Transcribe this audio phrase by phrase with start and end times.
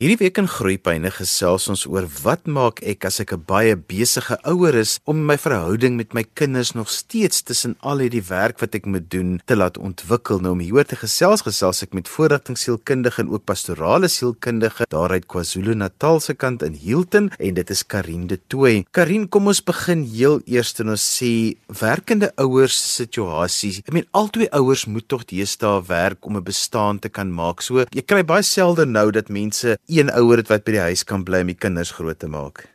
[0.00, 4.38] Hierdie week in Groepyne gesels ons oor wat maak ek as ek 'n baie besige
[4.48, 8.74] ouer is om my verhouding met my kinders nog steeds tussen al hierdie werk wat
[8.74, 10.40] ek moet doen te laat ontwikkel.
[10.40, 16.20] Nou om hieroor te gesels, gesels ek met voorrigtingsielkundige en ook pastorale sielkundige daaruit KwaZulu-Natal
[16.20, 18.86] se kant in Hilton en dit is Karin de Tooy.
[18.92, 23.82] Karin, kom ons begin heel eers en ons sê werkende ouers situasie.
[23.84, 27.60] Ek meen albei ouers moet tog deesdae werk om 'n bestaan te kan maak.
[27.60, 31.04] So jy kry baie selde nou dat mense een ouer het wat by die huis
[31.04, 32.66] kan bly om die kinders groot te maak.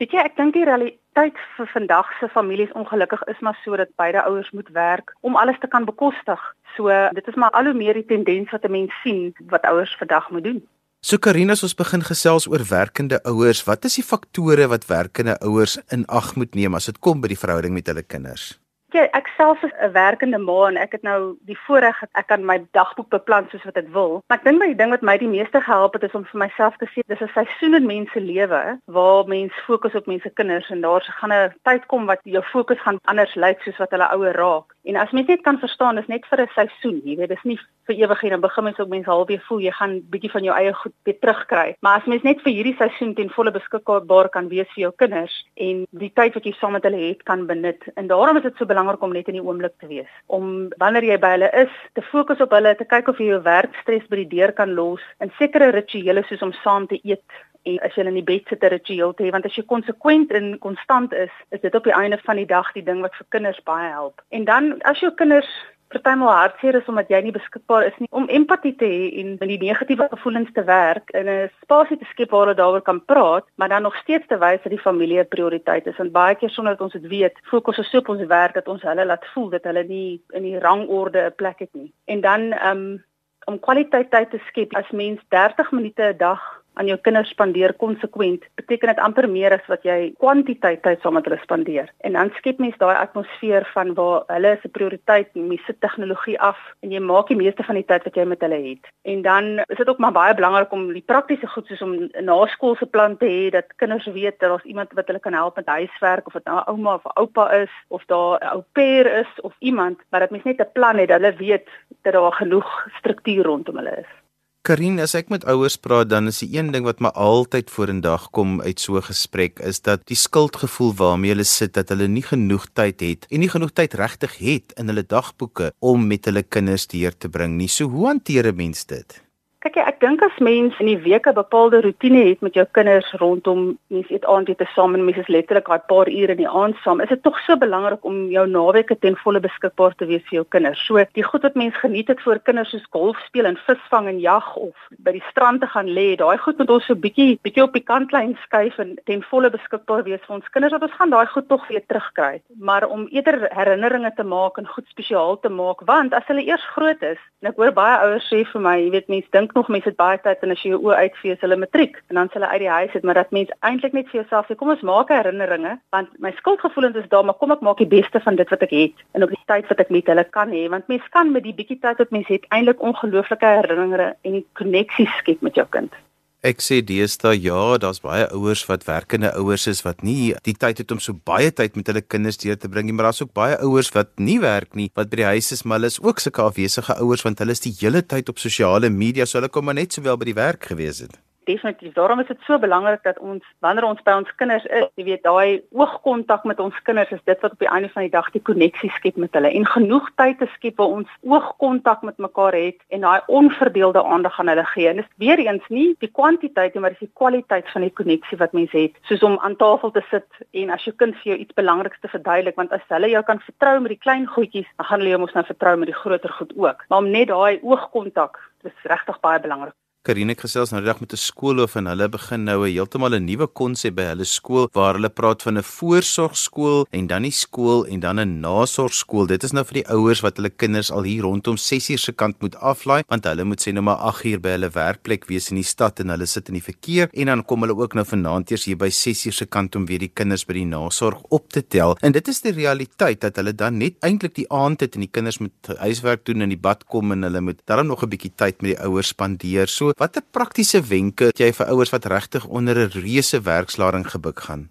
[0.00, 3.90] Weet jy, ek dink die realiteit vir vandag se families ongelukkig is maar so dat
[4.00, 6.40] beide ouers moet werk om alles te kan bekostig.
[6.76, 9.96] So dit is maar al hoe meer die tendens wat 'n mens sien wat ouers
[9.98, 10.62] vandag moet doen.
[11.00, 15.78] So Karina, ons begin gesels oor werkende ouers, wat is die faktore wat werkende ouers
[15.88, 18.60] in ag moet neem as dit kom by die verhouding met hulle kinders?
[18.90, 22.26] Ja, ek self is 'n werkende ma en ek het nou die voorreg dat ek
[22.26, 24.22] kan my dagboek beplan soos wat ek wil.
[24.26, 26.76] Maar ek dink my ding wat my die meeste gehelp het is om vir myself
[26.76, 30.80] te sê dis 'n seisoen in mense lewe waar mens fokus op mense kinders en
[30.80, 34.10] daar se gaan 'n tyd kom wat jou fokus gaan anders lyk soos wat hulle
[34.10, 34.74] ouer raak.
[34.84, 37.60] En as mens net kan verstaan, dis net vir 'n seisoen, jy weet, dis nie
[37.90, 38.30] vir ewig nie.
[38.34, 41.18] Dan begin mens ook mense halfweer voel jy gaan bietjie van jou eie goed weer
[41.18, 41.66] terugkry.
[41.84, 45.34] Maar as mens net vir hierdie seisoen ten volle beskikbaar kan wees vir jou kinders
[45.56, 47.84] en die tyd wat jy saam met hulle het kan benut.
[47.96, 50.10] En daarom is dit so belangrik om net in die oomblik te wees.
[50.26, 53.42] Om wanneer jy by hulle is, te fokus op hulle, te kyk of jy jou
[53.46, 57.24] werkstres by die deur kan los en sekere rituele soos om saam te eet
[57.68, 60.32] en as jy in die bed sit 'n ritueel te hê want as jy konsekwent
[60.32, 63.26] en konstant is, is dit op die einde van die dag die ding wat vir
[63.28, 64.22] kinders baie help.
[64.30, 65.50] En dan as jou kinders
[65.90, 69.50] partymal hartseer is omdat jy nie beskikbaar is nie om empatie te hê en met
[69.50, 73.46] die negatiewe gevoelens te werk in 'n spasie te skep waar hulle daaroor kan praat,
[73.56, 75.98] maar dan nog steeds te wys dat die familie 'n prioriteit is.
[75.98, 78.68] En baie keer sonder dat ons dit weet, fokus ons so op ons werk dat
[78.68, 81.92] ons hulle laat voel dat hulle nie in die rangorde 'n plek het nie.
[82.04, 83.04] En dan um,
[83.44, 87.74] om kwaliteit tyd te skep as mens 30 minute 'n dag aan jou kinders spandeer
[87.76, 91.90] konsekwent, beteken dit amper meer as wat jy kwantiteit tyd saam met hulle spandeer.
[92.06, 96.58] En dan skep mens daai atmosfeer van waar hulle se prioriteit, mens sit tegnologie af
[96.80, 98.88] en jy maak die meeste van die tyd wat jy met hulle het.
[99.04, 102.24] En dan is dit ook maar baie belangrik om die praktiese goed soos om 'n
[102.24, 105.66] naskoolse plan te hê dat kinders weet dat daar's iemand wat hulle kan help met
[105.66, 109.54] huiswerk of dit nou ouma of oupa is of daar 'n ou pair is of
[109.58, 111.68] iemand, maar dat mens net 'n plan het, dat hulle weet
[112.02, 114.19] dat daar genoeg struktuur rondom hulle is.
[114.60, 118.26] Karin, as ek met ouers praat, dan is die een ding wat my altyd vorendag
[118.36, 122.22] kom uit so 'n gesprek is dat die skuldgevoel waarmee hulle sit dat hulle nie
[122.22, 126.42] genoeg tyd het en nie genoeg tyd regtig het in hulle dagboeke om met hulle
[126.42, 127.68] kinders deur te bring nie.
[127.68, 129.22] So hoe hanteer 'n mens dit?
[129.60, 132.64] Kyk jy, ek dink as mens in die week 'n bepaalde rotine het met jou
[132.72, 136.48] kinders rondom mens eet aandete saam en mens is letterlik daai paar ure in die
[136.48, 140.24] aand saam, is dit tog so belangrik om jou naweke ten volle beskikbaar te wees
[140.30, 140.80] vir jou kinders.
[140.86, 144.18] So die goed wat mens geniet het vir kinders soos golf speel en visvang en
[144.18, 147.62] jag of by die strand te gaan lê, daai goed moet ons so bietjie bietjie
[147.62, 151.10] op die kantlyn skuif en ten volle beskikbaar wees vir ons kinders dat ons gaan
[151.10, 152.40] daai goed tog weer terugkry.
[152.56, 156.64] Maar om eerder herinneringe te maak en goed spesiaal te maak, want as hulle eers
[156.72, 159.66] groot is, en ek hoor baie ouers sê vir my, jy weet mense dink dink
[159.66, 162.18] nog mense het baie tyd en as jy jou oë uitvee is hulle matriek en
[162.18, 164.56] dan s' hulle uit die huis uit maar dat mens eintlik net vir jouself sê
[164.56, 168.20] kom ons maak herinneringe want my skuldgevoelens is daar maar kom ek maak die beste
[168.20, 170.68] van dit wat ek het en op die tyd wat ek met hulle kan hê.
[170.70, 175.18] Want mens kan met die bietjie tyd wat mens het eintlik ongelooflike herinneringe en koneksies
[175.18, 175.94] skep met jou kind
[176.40, 180.80] Ek sê deesdae ja, daar's baie ouers wat werkende ouers is wat nie die tyd
[180.80, 183.34] het om so baie tyd met hulle kinders deur te bring nie, maar daar's ook
[183.36, 186.24] baie ouers wat nie werk nie, wat by die huis is, maar hulle is ook
[186.24, 189.68] sulke afwesige ouers want hulle is die hele tyd op sosiale media, so hulle kom
[189.68, 191.92] maar net sowel by die werk gewees het definitief.
[191.98, 195.22] Daarom is dit so belangrik dat ons wanneer ons by ons kinders is, jy weet,
[195.26, 198.42] daai oogkontak met ons kinders is dit wat op die einde van die dag die
[198.50, 202.78] koneksie skep met hulle en genoeg tyd te skep waar ons oogkontak met mekaar het
[202.94, 204.88] en daai onverdeelde aandag aan hulle gee.
[204.88, 207.94] En dit is weer eens nie die kwantiteit nie, maar dis die kwaliteit van die
[208.02, 208.96] koneksie wat mens het.
[209.08, 212.12] Soos om aan tafel te sit en as jou kind vir jou iets belangriks te
[212.12, 215.22] verduidelik, want as hulle jou kan vertrou met die klein goedjies, dan gaan hulle jou
[215.24, 216.86] mos nou vertrou met die groter goed ook.
[216.88, 219.79] Maar om net daai oogkontak, dis regtig baie belangrik.
[220.00, 223.24] Karine gesels nou die dag met 'n skoolhoof en hulle begin nou 'n heeltemal 'n
[223.26, 227.84] nuwe konsep by hulle skool waar hulle praat van 'n voorsorgskool en dan die skool
[227.84, 229.26] en dan 'n nasorgskool.
[229.26, 232.40] Dit is nou vir die ouers wat hulle kinders al hier rondom 6uur se kant
[232.40, 235.64] moet aflaai want hulle moet sê nou maar 8uur by hulle werkplek wees in die
[235.64, 238.64] stad en hulle sit in die verkeer en dan kom hulle ook nou vanaand eers
[238.64, 241.96] hier by 6uur se kant om weer die kinders by die nasorg op te tel.
[242.00, 245.12] En dit is die realiteit dat hulle dan net eintlik die aand het en die
[245.12, 248.08] kinders moet huiswerk doen en in die bad kom en hulle moet dan nog 'n
[248.08, 249.68] bietjie tyd met die ouers spandeer.
[249.68, 254.40] So watter praktiese wenke het jy vir ouers wat regtig onder 'n reuse werkslading gebuk
[254.40, 254.70] gaan?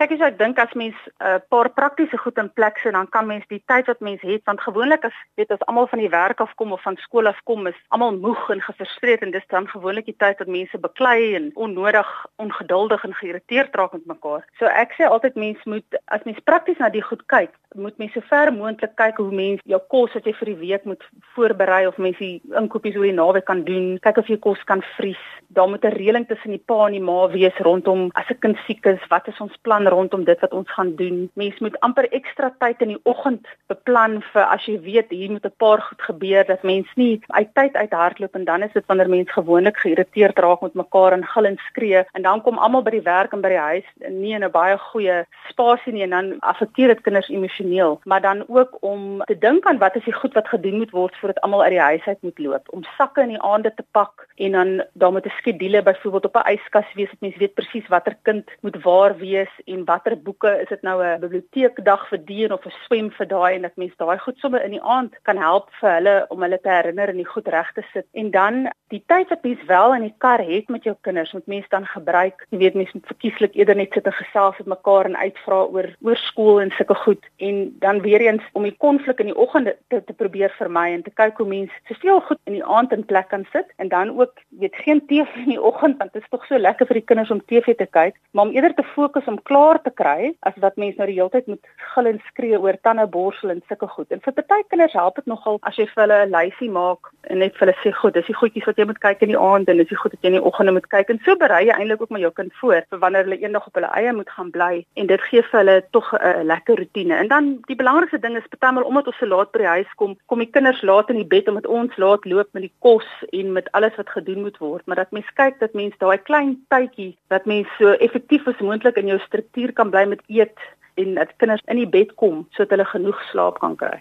[0.00, 3.08] Kyk as ek dink as mens 'n uh, paar praktiese goed in plek sit, dan
[3.08, 6.08] kan mens die tyd wat mens het, want gewoonlik as weet as almal van die
[6.08, 9.46] werk af kom of van skool af kom, is almal moeg en gefrustreerd en dis
[9.48, 14.42] dan gewoonlik die tyd wat mense beklei en onnodig ongeduldig en geïrriteerd raak met mekaar.
[14.58, 18.12] So ek sê altyd mens moet as mens prakties na die goed kyk, moet mens
[18.12, 21.86] so ver moontlik kyk hoe mens jou kos wat jy vir die week moet voorberei
[21.86, 25.20] of mens die inkopies oor die naweek kan doen, kyk of jy kos kan vries.
[25.54, 28.56] Daar moet 'n reëling tussen die pa en die ma wees rondom as 'n kind
[28.66, 31.30] siek is, wat is ons plan rondom dit wat ons gaan doen.
[31.34, 35.46] Mens moet amper ekstra tyd in die oggend beplan vir as jy weet hier moet
[35.46, 38.86] 'n paar goed gebeur dat mens nie uit tyd uit hardloop en dan is dit
[38.86, 42.82] wanneer mens gewoonlik geïrriteerd raak met mekaar en gil en skree en dan kom almal
[42.82, 46.10] by die werk en by die huis nie in 'n baie goeie spasie nie en
[46.10, 47.59] dan affekteer dit kinders emosioneel.
[48.04, 51.16] Maar dan ook om te dink aan wat is die goed wat gedoen moet word
[51.16, 52.72] voordat almal uit die huis uit moet loop.
[52.72, 56.36] Om sakke in die aande te pak en dan daar moet 'n skedule byvoorbeeld op
[56.36, 60.60] 'n yskas wees dat mens weet presies watter kind moet waar wees en watter boeke
[60.60, 63.76] is dit nou 'n biblioteekdag vir die en of 'n swem vir daai en dat
[63.76, 67.08] mense daai goed sommer in die aand kan help vir hulle om hulle te herinner
[67.08, 68.06] en die goed reg te sit.
[68.12, 71.46] En dan die tyd wat mens wel in die kar het met jou kinders, moet
[71.46, 72.46] mens dan gebruik.
[72.50, 75.88] Jy weet mens moet verkieslik eerder net sit en gesels met mekaar en uitvra oor
[76.06, 77.49] oor skool en sulke goed en
[77.84, 81.14] dan weer eens om die konflik in die oggend te, te probeer vermy en te
[81.14, 84.32] kyk hoe mens soveel goed in die aand in plek kan sit en dan ook
[84.60, 87.30] weet geen TV in die oggend want dit is tog so lekker vir die kinders
[87.30, 90.76] om TV te kyk, maar om eerder te fokus om klaar te kry as wat
[90.76, 94.10] mense nou die hele tyd moet gil en skree oor tande borsel en sulke goed.
[94.10, 97.38] En vir party kinders help dit nogal as jy vir hulle 'n lysie maak en
[97.38, 99.68] net vir hulle sê, "Goed, dis die goedjies wat jy moet kyk in die aand
[99.68, 101.74] en dis die goed wat jy in die oggende moet kyk." En so berei jy
[101.74, 104.50] eintlik ook maar jou kind voor vir wanneer hulle eendag op hulle eie moet gaan
[104.50, 107.14] bly en dit gee vir hulle tog 'n lekker rotine.
[107.14, 110.16] En dan die belangrikste ding is partymal omdat ons so laat by die huis kom,
[110.30, 113.54] kom die kinders laat in die bed omdat ons laat loop met die kos en
[113.56, 117.12] met alles wat gedoen moet word, maar dat mens kyk dat mens daai klein tydjie
[117.32, 120.68] dat mens so effektief as moontlik in jou struktuur kan bly met eet
[121.00, 123.98] en dat kinders in die bed kom sodat hulle genoeg slaap kan kry.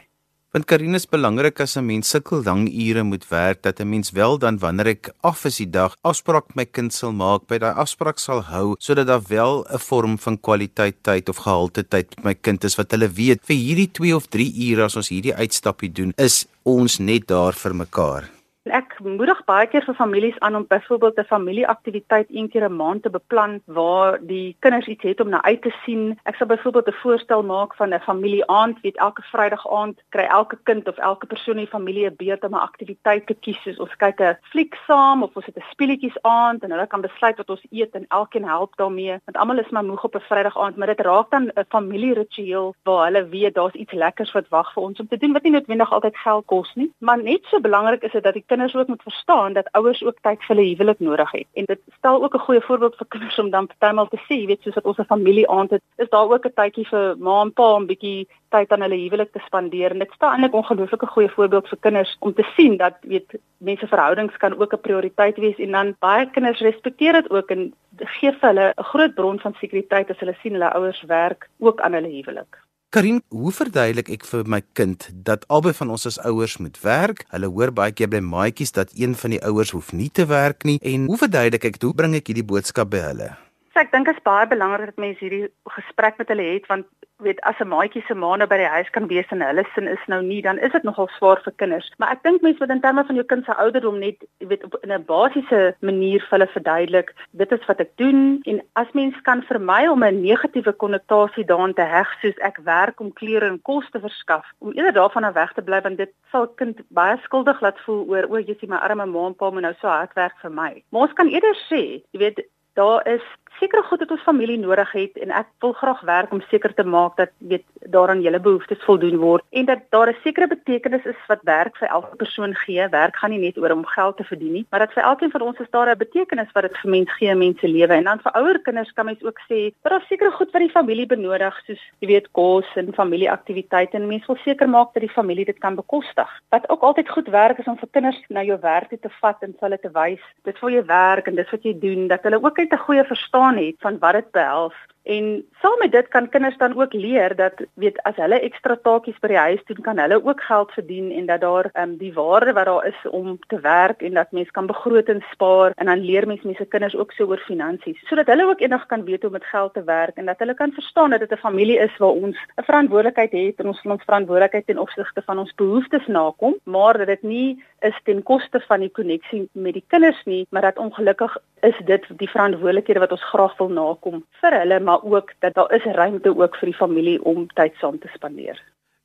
[0.50, 4.10] Want Karine is belangrik as 'n mens sukkel lang ure moet werk dat 'n mens
[4.12, 7.60] wel dan wanneer ek af is die dag afspraak met my kind sal maak by
[7.60, 12.16] daai afspraak sal hou sodat daar wel 'n vorm van kwaliteit tyd of gehalte tyd
[12.16, 15.10] met my kind is wat hulle weet vir hierdie 2 of 3 ure as ons
[15.10, 18.39] hierdie uitstappie doen is ons net daar vir mekaar.
[18.70, 23.04] Ek moedig baie keer vir families aan om byvoorbeeld 'n familieaktiwiteit een keer 'n maand
[23.04, 26.20] te beplan waar die kinders iets het om na uit te sien.
[26.24, 30.58] Ek sal byvoorbeeld 'n voorstel maak van 'n familieaand, weet elke Vrydag aand kry elke
[30.64, 33.62] kind of elke persoon in die familie 'n beurt om 'n aktiwiteit te kies.
[33.64, 37.02] Soos ons kyk 'n fliek saam of ons het 'n speletjies aand en hulle kan
[37.02, 39.20] besluit wat ons eet en elkeen help daarmee.
[39.26, 42.76] Want almal is maar moeg op 'n Vrydag aand, maar dit raak dan 'n familieritueel
[42.84, 45.52] waar hulle weet daar's iets lekkers wat wag vir ons om te doen wat nie
[45.52, 46.92] noodwendig altyd geld kos nie.
[47.00, 50.18] Maar net so belangrik is dit dat die kinders ook moet verstaan dat ouers ook
[50.22, 51.48] tyd vir hulle huwelik nodig het.
[51.54, 54.46] En dit stel ook 'n goeie voorbeeld vir kinders om dan partymal te sê, jy
[54.46, 57.42] weet, soos wat ons 'n familie aand het, is daar ook 'n tydjie vir ma
[57.42, 59.92] en pa om bietjie tyd aan hulle huwelik te spandeer.
[59.92, 63.88] En dit stel eintlik ongelooflike goeie voorbeeld vir kinders om te sien dat weet mense
[63.88, 68.32] verhoudings kan ook 'n prioriteit wees en dan baie kinders respekteer dit ook en gee
[68.32, 71.94] vir hulle 'n groot bron van sekuriteit as hulle sien hulle ouers werk ook aan
[71.94, 72.69] hulle huwelik.
[72.90, 77.20] Karin, hoe verduidelik ek vir my kind dat albei van ons as ouers moet werk?
[77.30, 80.66] Hulle hoor baie keer by maatjies dat een van die ouers hoef nie te werk
[80.66, 80.80] nie.
[80.82, 83.30] En hoe verduidelik ek hoe bring ek hierdie boodskap by hulle?
[83.80, 86.88] Ek dink dit is baie belangrik dat mense hierdie gesprek met hulle het want
[87.24, 89.88] weet as 'n maatjie se ma nou by die huis kan wees en hulle sin
[89.88, 91.88] is nou nie dan is dit nogal swaar vir kinders.
[91.98, 94.76] Maar ek dink mense moet in terme van jou kind se ouderdom net weet op
[94.84, 99.44] 'n basiese manier vir hulle verduidelik dit is wat ek doen en as mens kan
[99.44, 103.90] vermy om 'n negatiewe konnotasie daaraan te heg soos ek werk om klere en kos
[103.92, 107.62] te verskaf om eerder daarvan af weg te bly want dit sal kind baie skuldig
[107.62, 110.14] laat voel oor o, jy sien my arme ma en pa moet nou so hard
[110.16, 110.84] werk vir my.
[110.92, 112.40] Maar ons kan eerder sê, jy weet
[112.80, 113.24] daar is
[113.60, 116.84] sekere goed wat ons familie nodig het en ek wil graag werk om seker te
[116.84, 121.20] maak dat weet daaraan julle behoeftes voldoen word en dat daar 'n sekere betekenis is
[121.28, 122.88] wat werk vir elke persoon gee.
[122.90, 125.42] Werk gaan nie net oor om geld te verdien nie, maar dat vir elkeen van
[125.42, 127.94] ons is daar 'n betekenis wat dit vir mens gee mense lewe.
[127.94, 130.78] En dan vir ouer kinders kan mens ook sê dat daar sekere goed wat die
[130.78, 135.16] familie benodig soos jy weet kos en familieaktiwiteite en mens wil seker maak dat die
[135.20, 136.30] familie dit kan bekostig.
[136.50, 139.56] Wat ook altyd goed werk is om vir kinders na jou werk te vat en
[139.60, 142.60] hulle te wys dit vir jou werk en dis wat jy doen dat hulle ook
[142.60, 143.04] 'n goeie
[143.40, 144.74] verstaan het van wat dit behels.
[145.04, 149.18] En saam met dit kan kinders dan ook leer dat weet as hulle ekstra taakies
[149.24, 152.14] by die huis doen, kan hulle ook geld verdien en dat daar ehm um, die
[152.14, 155.86] waarde wat daar is om te werk en dat mens kan begroot en spaar en
[155.86, 158.04] dan leer mens mense kinders ook so oor finansies.
[158.08, 160.54] Sodat hulle ook eendag kan weet hoe om met geld te werk en dat hulle
[160.54, 164.04] kan verstaan dat dit 'n familie is waar ons 'n verantwoordelikheid het en ons ons
[164.04, 168.80] verantwoordelikheid ten opsigte van ons behoeftes nakom, maar dat dit nie is ten koste van
[168.80, 173.30] die koneksie met die kinders nie, maar dat ongelukkig is dit die verantwoordelikhede wat ons
[173.32, 177.24] graag wil nakom vir hulle, maar ook dat daar is ruimte ook vir die familie
[177.24, 178.60] om tyd saam te spandeer.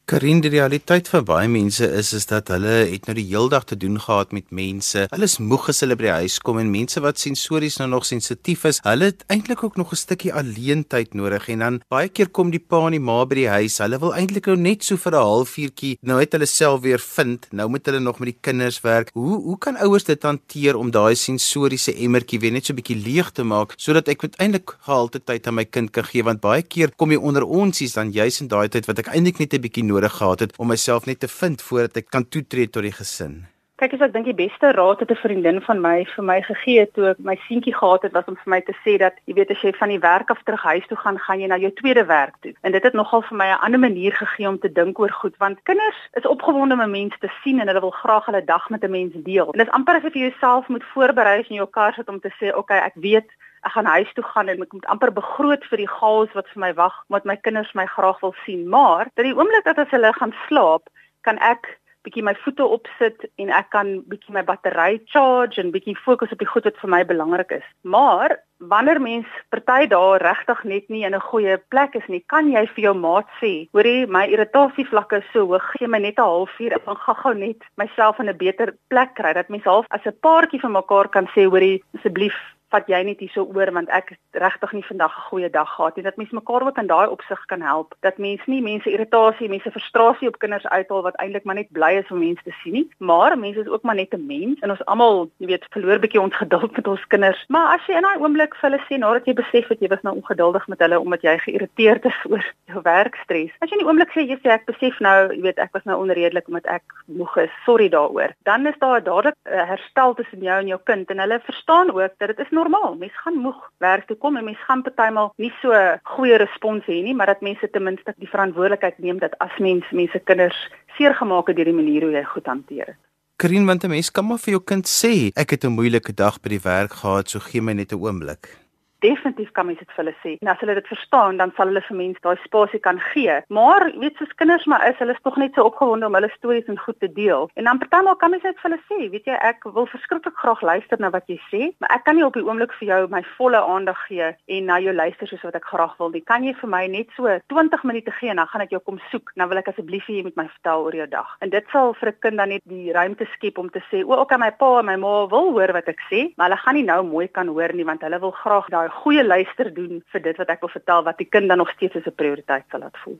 [0.04, 3.76] Karin, die realiteit vir baie mense is is dat hulle het nou die heeldag te
[3.80, 5.06] doen gehad met mense.
[5.08, 8.04] Hulle is moeg as hulle by die huis kom en mense wat sensories nou nog
[8.04, 12.28] sensitief is, hulle het eintlik ook nog 'n stukkie alleentyd nodig en dan baie keer
[12.28, 13.78] kom die pa en die ma by die huis.
[13.78, 17.46] Hulle wil eintlik nou net so vir 'n halfuurtjie nou het hulle self weer vind.
[17.52, 19.08] Nou moet hulle nog met die kinders werk.
[19.14, 23.02] Hoe hoe kan ouers dit hanteer om daai sensoriese emmertjie weer net so 'n bietjie
[23.02, 26.62] leeg te maak sodat ek eintlik gehalte tyd aan my kind kan gee want baie
[26.62, 29.60] keer kom jy onder onsies dan juis in daai tyd wat ek eintlik net 'n
[29.60, 32.96] bietjie nodig gehad het om myself net te vind voordat ek kan toetree tot die
[33.00, 33.44] gesin.
[33.82, 37.08] Kyk ek dink die beste raad het 'n vriendin van my vir my gegee toe
[37.10, 39.62] ek my seentjie gehad het was om vir my te sê dat jy weet as
[39.62, 42.34] jy van die werk af terug huis toe gaan, gaan jy na jou tweede werk
[42.42, 42.54] toe.
[42.62, 45.36] En dit het nogal vir my 'n ander manier gegee om te dink oor goed
[45.38, 48.70] want kinders is opgewonde om 'n mens te sien en hulle wil graag hulle dag
[48.70, 49.52] met 'n mens deel.
[49.52, 52.08] En dit is amper asof jy jouself moet voorberei as jy in jou kar sit
[52.08, 53.28] om te sê, "Oké, okay, ek weet
[53.64, 56.60] ek gaan huis toe gaan en ek moet amper begroot vir die chaos wat vir
[56.66, 58.68] my wag omdat my kinders my graag wil sien.
[58.68, 60.92] Maar dat die oomblik dat as hulle gaan slaap
[61.24, 65.96] kan ek bietjie my voete opsit en ek kan bietjie my battery charge en bietjie
[66.04, 67.64] fokus op die goed wat vir my belangrik is.
[67.82, 68.36] Maar
[68.72, 72.66] wanneer mens party daar regtig net nie in 'n goeie plek is nie kan jy
[72.74, 76.28] vir jou maat sê hoorie my irritasie vlakke is so hoog gee my net 'n
[76.28, 79.32] halfuur ek gaan gou-gou net myself in 'n beter plek kry.
[79.32, 82.36] Dat mens half as 'n paartjie vir mekaar kan sê hoorie asseblief
[82.74, 86.04] vat jy net hierso oor want ek regtig nie vandag 'n goeie dag gehad nie.
[86.04, 87.94] Dat mense mekaar ook in daai opsig kan help.
[88.02, 91.92] Dat mense nie mense irritasie, mense frustrasie op kinders uithaal wat eintlik maar net bly
[92.02, 92.88] is om mense te sien nie.
[92.98, 96.20] Maar mense is ook maar net 'n mens en ons almal, jy weet, verloor bietjie
[96.20, 97.44] ons geduld met ons kinders.
[97.48, 100.02] Maar as jy in daai oomblik vir hulle sê nadat jy besef dat jy was
[100.02, 103.52] nou ongeduldig met hulle omdat jy geïrriteerd is oor jou werkstres.
[103.60, 105.84] As jy in die oomblik sê jy sê ek besef nou, jy weet, ek was
[105.84, 107.50] nou onredelik omdat ek moeg is.
[107.64, 108.34] Sorry daaroor.
[108.44, 112.12] Dan is daar dadelik 'n herstel tussen jou en jou kind en hulle verstaan ook
[112.18, 112.96] dat dit is normaal.
[112.98, 115.70] Mense gaan moeg werk toe kom en mense gaan partymal nie so
[116.16, 119.84] goeie respons hê nie, maar dat mense ten minste die verantwoordelikheid neem dat as mens
[119.92, 120.58] mense kinders
[120.98, 123.00] seergemaak het deur die manier hoe jy goed hanteer het.
[123.36, 126.40] Karin, want 'n mens kan maar vir jou kind sê, ek het 'n moeilike dag
[126.40, 128.63] by die werk gehad, so gee my net 'n oomblik
[129.04, 130.34] definitief kan mens dit vir hulle sê.
[130.42, 133.36] En as hulle dit verstaan, dan sal hulle vir mense daai spasie kan gee.
[133.58, 136.68] Maar weet soos kinders maar is, hulle is tog net so opgewonde om hulle stories
[136.72, 137.48] en goed te deel.
[137.60, 140.62] En dan partymal kan mens net vir hulle sê, weet jy, ek wil verskriklik graag
[140.70, 143.22] luister na wat jy sê, maar ek kan nie op die oomblik vir jou my
[143.36, 146.24] volle aandag gee en na jou luister soos wat ek graag wil nie.
[146.30, 149.00] Kan jy vir my net so 20 minute gee en dan gaan ek jou kom
[149.10, 149.34] soek.
[149.38, 151.36] Dan wil ek asseblief hê jy moet my vertel oor jou dag.
[151.44, 154.20] En dit sal vir 'n kind dan net die ruimte skep om te sê, "O,
[154.20, 156.84] okay, my pa en my ma wil hoor wat ek sê, maar hulle gaan nie
[156.84, 160.36] nou mooi kan hoor nie want hulle wil graag daai goeie luister doen vir dit
[160.40, 162.98] wat ek wil vertel wat die kind dan nog steeds as 'n prioriteit sal laat
[163.04, 163.18] voel.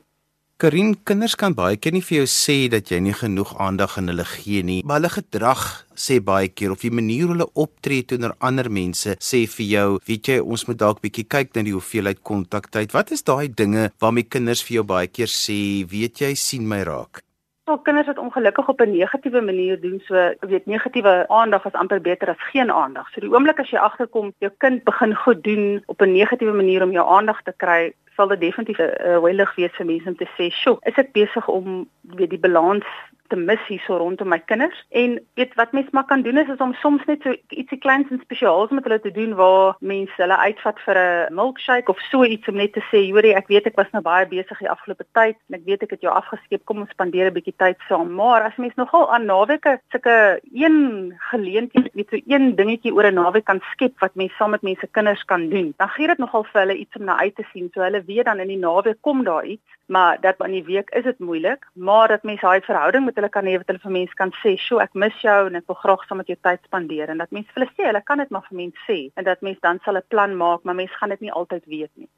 [0.55, 4.07] Karin, kinders kan baie keer nie vir jou sê dat jy nie genoeg aandag aan
[4.07, 5.63] hulle gee nie, maar hulle gedrag
[5.99, 10.29] sê baie keer of die manier hulle optree teenoor ander mense sê vir jou, weet
[10.31, 12.95] jy, ons moet dalk bietjie kyk na die hoeveelheid kontaktyd.
[12.95, 16.85] Wat is daai dinge waarmee kinders vir jou baie keer sê, weet jy, sien my
[16.87, 17.19] raak?
[17.65, 22.01] Nou kinders wat ongelukkig op 'n negatiewe manier doen, so weet negatiewe aandag is amper
[22.01, 23.09] beter as geen aandag.
[23.09, 26.83] So die oomblik as jy agterkom jou kind begin goed doen op 'n negatiewe manier
[26.83, 30.27] om jou aandag te kry, sal dit definitief 'n welig wees vir mense om te
[30.37, 32.85] sê, "Sjoe, is ek besig om weet die balans
[33.27, 34.77] te mis hierso rondom my kinders.
[34.89, 38.11] En weet wat mens maar kan doen is, is om soms net so ietsie kleins
[38.11, 42.23] en spesiaals met hulle te doen waar mense hulle uitvat vir 'n milkshake of so
[42.23, 45.05] iets om net te sê, "Jorie, ek weet ek was nou baie besig die afgelope
[45.13, 46.65] tyd en ek weet ek het jou afgeskeep.
[46.65, 51.13] Kom ons spandeer 'n bietjie tyd saam." Maar as mens nogal aan naweke sulke een
[51.17, 54.87] geleentheid, weet so een dingetjie oor 'n naweek kan skep wat mens saam met mense
[54.87, 57.69] kinders kan doen, dan gee dit nogal vir hulle iets om na uit te sien.
[57.73, 60.89] So hulle weet dan in die naweek kom daar iets, maar dat in die week
[60.89, 63.91] is dit moeilik, maar dat mens daai verhouding wat hulle kan hê wat hulle vir
[63.91, 66.59] mense kan sê, "Sjoe, ek mis jou en ek wil graag saam met jou tyd
[66.63, 69.23] spandeer." En dat mense vir hulle sê, hulle kan dit maar vir mense sê en
[69.23, 72.09] dat mense dan sal 'n plan maak, maar mense gaan dit nie altyd weet nie.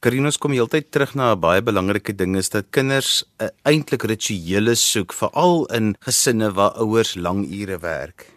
[0.00, 4.74] Karinos kom heeltyd terug na 'n baie belangrike ding is dat kinders uh, eintlik rituele
[4.74, 8.35] soek, veral in gesinne waar ouers lang ure werk.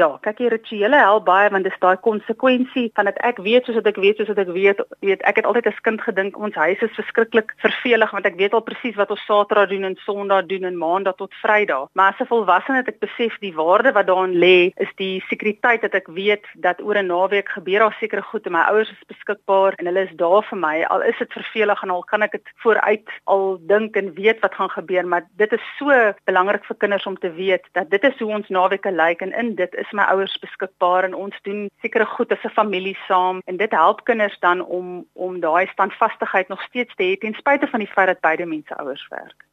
[0.00, 3.66] Ja, kyk hier rituele help baie want dit is daai konsekwensie van dat ek weet
[3.66, 6.38] soos wat ek weet soos wat ek weet, weet ek het altyd as kind gedink
[6.40, 9.96] ons huis is verskriklik vervelig want ek weet al presies wat ons Saterdag doen en
[10.06, 11.90] Sondag doen en Maandag tot Vrydag.
[11.92, 15.82] Maar as 'n volwassene het ek besef die waarde wat daarin lê is die sekuriteit
[15.82, 19.12] dat ek weet dat oor 'n naweek gebeur daar sekere goed en my ouers is
[19.12, 22.32] beskikbaar en hulle is daar vir my al is dit vervelig en al kan ek
[22.32, 26.76] dit vooruit al dink en weet wat gaan gebeur, maar dit is so belangrik vir
[26.76, 29.89] kinders om te weet dat dit is hoe ons naweke lyk en in dit is
[29.92, 34.04] my ouers beskikbaar en ons doen sekere goed as 'n familie saam en dit help
[34.04, 38.06] kinders dan om om daai standvastigheid nog steeds te hê ten spyte van die feit
[38.06, 39.44] dat beide mense ouers werk.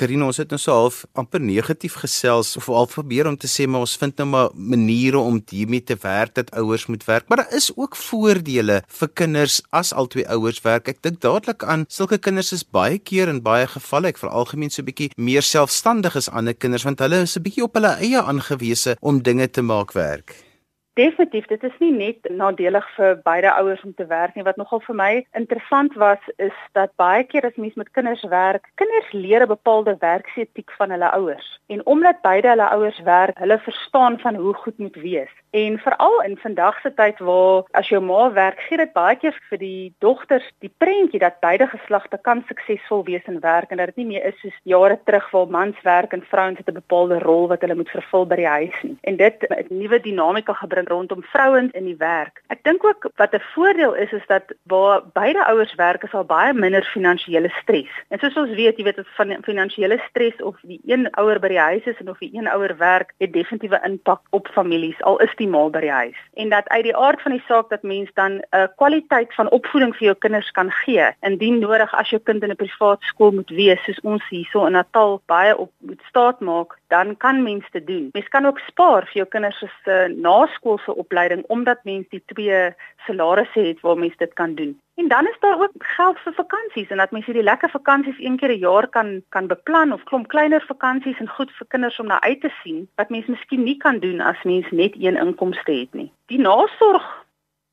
[0.00, 3.66] Karine, ons het nou so half amper negatief gesels of al probeer om te sê
[3.68, 7.42] maar ons vind nou maar maniere om hiermee te werk dat ouers moet werk, maar
[7.42, 10.88] daar is ook voordele vir kinders as albei ouers werk.
[10.88, 14.72] Ek dink dadelik aan sulke kinders is baie keer in baie gevalle ek vir algemeen
[14.72, 17.92] so 'n bietjie meer selfstandig as ander kinders want hulle is 'n bietjie op hulle
[18.00, 20.51] eie aangewese om dinge te maak werk.
[20.94, 24.44] Definitief, dit is nie net nadelig vir beide ouers om te werk nie.
[24.44, 28.68] Wat nogal vir my interessant was, is dat baie keer as mens met kinders werk,
[28.76, 31.48] kinders leer 'n bepaalde werksetiek van hulle ouers.
[31.72, 35.32] En omdat beide hulle ouers werk, hulle verstaan van hoe goed moet wees.
[35.52, 39.34] En veral in vandag se tyd waar as jou ma werk, gee dit baie keer
[39.50, 43.92] vir die dogters die prentjie dat beide geslagte kan suksesvol wees in werk en dat
[43.92, 47.18] dit nie meer is soos jare terug waar mans werk en vrouens het 'n bepaalde
[47.18, 48.96] rol wat hulle moet vervul by die huis nie.
[49.02, 52.42] En dit 'n nuwe dinamika gebring in rondom vrouens in die werk.
[52.48, 56.24] Ek dink ook wat 'n voordeel is is dat waar beide ouers werk is al
[56.24, 57.92] baie minder finansiële stres.
[58.08, 61.48] En soos ons weet, jy weet dat van finansiële stres of die een ouer by
[61.48, 65.20] die huis is en of die een ouer werk, het definitiewe impak op families al
[65.20, 66.18] is ma by die huis.
[66.34, 69.50] En dat uit die aard van die saak dat mens dan 'n uh, kwaliteit van
[69.50, 73.32] opvoeding vir jou kinders kan gee, indien nodig as jou kind in 'n privaat skool
[73.32, 77.64] moet wees, soos ons hierso in Natal baie op moet staat maak, dan kan mens
[77.70, 78.08] dit doen.
[78.12, 82.22] Mens kan ook spaar vir jou kinders se uh, naskool skoolse opleiding omdat mens die
[82.26, 82.74] twee
[83.06, 84.80] salarisse het waar mens dit kan doen.
[84.94, 88.36] En dan is daar ook geld vir vakansies en dat mens hierdie lekker vakansies een
[88.36, 92.06] keer 'n jaar kan kan beplan of klomp kleiner vakansies en goed vir kinders om
[92.06, 95.72] na uit te sien wat mens miskien nie kan doen as mens net een inkomste
[95.72, 96.12] het nie.
[96.26, 97.21] Die nasorg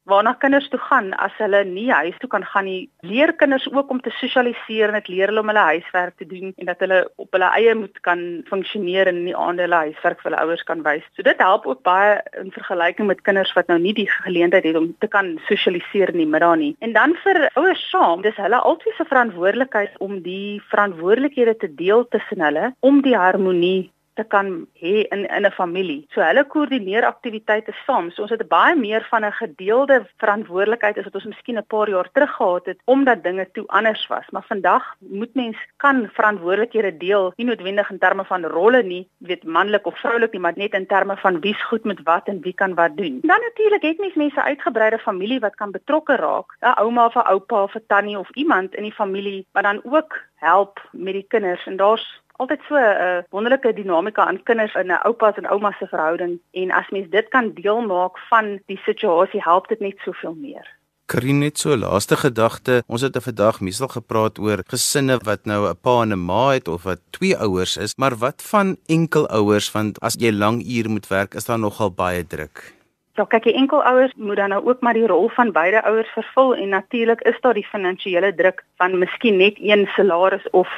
[0.09, 2.89] waarna kinders toe gaan as hulle nie huis toe kan gaan nie.
[3.05, 6.53] Leer kinders ook om te sosialiseer en dit leer hulle om hulle huiswerk te doen
[6.57, 10.31] en dat hulle op hulle eie moet kan funksioneer en nie aan hulle huiswerk vir
[10.31, 11.05] hulle ouers kan wys.
[11.15, 14.79] So dit help ook baie in vergelyking met kinders wat nou nie die geleentheid het
[14.79, 16.73] om te kan sosialiseer in die middag nie.
[16.85, 22.07] En dan vir ouers saam, dis hulle altyd se verantwoordelikheid om die verantwoordelikhede te deel
[22.09, 24.47] tussen hulle om die harmonie te kan
[24.81, 26.05] hê in in 'n familie.
[26.13, 28.11] So hulle koördineer aktiwiteite saam.
[28.11, 31.89] So ons het baie meer van 'n gedeelde verantwoordelikheid as wat ons miskien 'n paar
[31.89, 34.27] jaar terug gehad het omdat dinge toe anders was.
[34.31, 39.43] Maar vandag moet mens kan verantwoordelikhede deel, nie noodwendig in terme van rolle nie, weet
[39.43, 42.53] manlik of vroulik nie, maar net in terme van wie's goed met wat en wie
[42.53, 43.19] kan wat doen.
[43.21, 46.57] Dan natuurlik het mens mense uitgebreide familie wat kan betrokke raak.
[46.61, 49.81] 'n Ouma of 'n oupa of 'n tannie of iemand in die familie wat dan
[49.83, 54.75] ook help met die kinders en daar's altyd so 'n uh, wonderlike dinamika aan kinders
[54.81, 58.59] in 'n oupas en oumas se verhouding en as mens dit kan deel maak van
[58.65, 60.67] die situasie help dit net soveel meer.
[61.09, 62.83] Karin net so laaste gedagte.
[62.85, 66.67] Ons het vandag meestal gepraat oor gesinne wat nou 'n pa en 'n ma het
[66.67, 71.07] of wat twee ouers is, maar wat van enkelouers want as jy lang uur moet
[71.07, 72.73] werk, is daar nogal baie druk.
[73.15, 76.55] Ja, kyk, die enkelouers moet dan nou ook maar die rol van beide ouers vervul
[76.55, 80.69] en natuurlik is daar die finansiële druk van miskien net een salaris of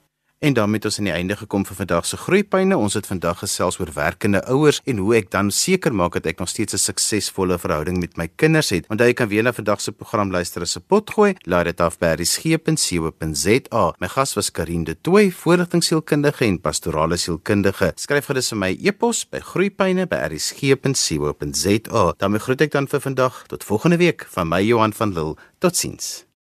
[0.44, 2.76] En daarmee het ons aan die einde gekom vir vandag se groeipyne.
[2.76, 6.42] Ons het vandag gesels oor werkende ouers en hoe ek dan seker maak dat ek
[6.42, 8.86] nog steeds 'n suksesvolle verhouding met my kinders het.
[8.92, 11.34] Onthou jy kan weer na vandag se program luister as 'n potgooi.
[11.46, 13.94] Laat dit af by resgep.co.za.
[13.98, 17.92] My gas was Karine de Tooy, voorligtingsielkundige en pastorale sielkundige.
[17.94, 22.14] Skryf gerus vir my e-pos by groeipyne@resgep.co.za.
[22.16, 25.36] Dan groet ek dan vir vandag tot volgende week van my Johan van Lille.
[25.58, 26.33] Totsiens.